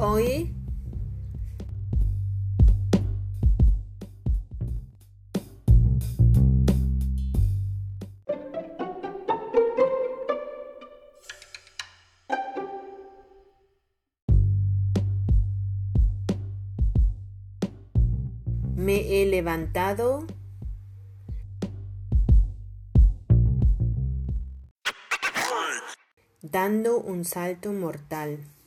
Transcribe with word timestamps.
Hoy 0.00 0.54
me 18.76 19.00
he 19.00 19.26
levantado 19.26 20.24
dando 26.40 27.00
un 27.00 27.24
salto 27.24 27.72
mortal. 27.72 28.57